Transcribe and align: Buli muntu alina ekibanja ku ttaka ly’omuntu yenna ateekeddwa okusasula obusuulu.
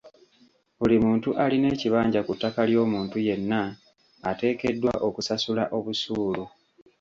Buli 0.79 0.95
muntu 1.05 1.29
alina 1.43 1.67
ekibanja 1.75 2.19
ku 2.27 2.33
ttaka 2.35 2.61
ly’omuntu 2.69 3.17
yenna 3.27 3.61
ateekeddwa 4.29 4.93
okusasula 5.07 5.63
obusuulu. 5.77 6.43